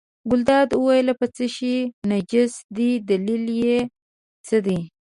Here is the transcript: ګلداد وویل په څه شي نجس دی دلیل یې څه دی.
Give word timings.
ګلداد 0.29 0.69
وویل 0.73 1.07
په 1.19 1.25
څه 1.35 1.45
شي 1.55 1.75
نجس 2.09 2.53
دی 2.75 2.89
دلیل 3.09 3.43
یې 3.63 3.77
څه 4.47 4.57
دی. 4.65 4.79